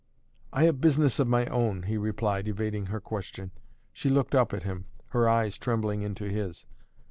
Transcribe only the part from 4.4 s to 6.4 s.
at him, her eyes trembling into